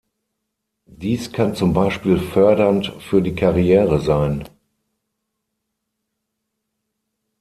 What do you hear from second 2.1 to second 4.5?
fördernd für die Karriere sein.